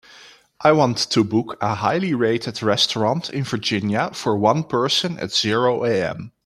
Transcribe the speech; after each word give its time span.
I 0.61 0.71
want 0.71 0.97
to 0.97 1.23
book 1.23 1.59
a 1.61 1.75
highly 1.75 2.15
rated 2.15 2.63
restaurant 2.63 3.29
in 3.29 3.43
Virginia 3.43 4.09
for 4.15 4.35
one 4.35 4.63
person 4.63 5.19
at 5.19 5.31
zero 5.31 5.85
am. 5.85 6.31